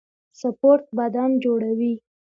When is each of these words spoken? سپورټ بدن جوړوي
سپورټ 0.39 0.83
بدن 0.97 1.29
جوړوي 1.43 1.93